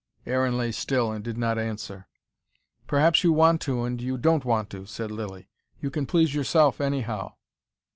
Aaron 0.25 0.57
lay 0.57 0.71
still, 0.71 1.11
and 1.11 1.23
did 1.23 1.37
not 1.37 1.59
answer. 1.59 2.07
"Perhaps 2.87 3.23
you 3.23 3.31
want 3.31 3.61
to, 3.61 3.83
and 3.83 4.01
you 4.01 4.17
don't 4.17 4.43
want 4.43 4.71
to," 4.71 4.87
said 4.87 5.11
Lilly. 5.11 5.47
"You 5.79 5.91
can 5.91 6.07
please 6.07 6.33
yourself, 6.33 6.81
anyhow." 6.81 7.35